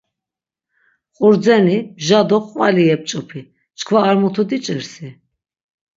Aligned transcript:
Qurdzeni, 1.17 1.77
mja 2.01 2.19
do 2.29 2.39
qvali 2.47 2.83
yep̆ç̆opi, 2.89 3.41
çkva 3.77 3.99
ar 4.09 4.15
mutu 4.21 4.43
diç̆irsi? 4.49 5.07